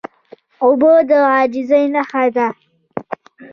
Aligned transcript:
اوبه 0.63 0.91
د 1.09 1.11
عاجزۍ 1.31 1.83
نښه 1.93 2.23
ده. 2.35 2.47